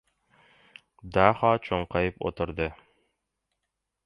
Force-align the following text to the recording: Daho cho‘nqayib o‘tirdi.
Daho 1.17 1.51
cho‘nqayib 1.67 2.19
o‘tirdi. 2.31 2.71